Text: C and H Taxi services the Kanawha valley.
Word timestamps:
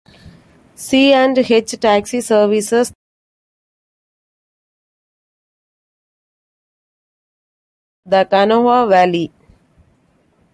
C 0.73 1.13
and 1.13 1.37
H 1.37 1.75
Taxi 1.79 2.21
services 2.21 2.91
the 8.03 8.25
Kanawha 8.25 8.87
valley. 8.89 9.31